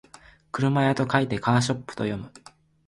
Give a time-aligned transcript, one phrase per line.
[0.51, 2.31] 車屋と書いてカーショップと読む